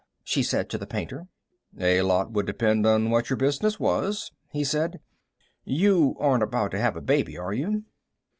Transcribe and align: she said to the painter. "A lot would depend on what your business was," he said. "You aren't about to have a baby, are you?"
she 0.23 0.41
said 0.41 0.67
to 0.67 0.79
the 0.79 0.87
painter. 0.87 1.27
"A 1.79 2.01
lot 2.01 2.31
would 2.31 2.47
depend 2.47 2.87
on 2.87 3.11
what 3.11 3.29
your 3.29 3.37
business 3.37 3.79
was," 3.79 4.31
he 4.51 4.63
said. 4.63 4.99
"You 5.63 6.15
aren't 6.19 6.41
about 6.41 6.71
to 6.71 6.79
have 6.79 6.95
a 6.95 7.01
baby, 7.01 7.37
are 7.37 7.53
you?" 7.53 7.83